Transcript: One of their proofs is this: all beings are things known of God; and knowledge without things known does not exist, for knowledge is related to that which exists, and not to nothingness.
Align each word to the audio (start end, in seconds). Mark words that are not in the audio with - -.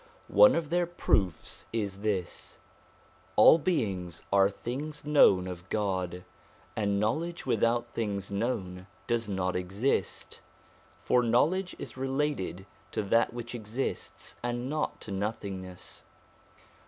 One 0.33 0.55
of 0.55 0.71
their 0.71 0.87
proofs 0.87 1.67
is 1.71 1.99
this: 1.99 2.57
all 3.35 3.59
beings 3.59 4.23
are 4.33 4.49
things 4.49 5.05
known 5.05 5.47
of 5.47 5.69
God; 5.69 6.23
and 6.75 6.99
knowledge 6.99 7.45
without 7.45 7.87
things 7.93 8.31
known 8.31 8.87
does 9.05 9.29
not 9.29 9.55
exist, 9.55 10.41
for 11.03 11.21
knowledge 11.21 11.75
is 11.77 11.97
related 11.97 12.65
to 12.93 13.03
that 13.03 13.31
which 13.31 13.53
exists, 13.53 14.35
and 14.41 14.67
not 14.67 14.99
to 15.01 15.11
nothingness. 15.11 16.01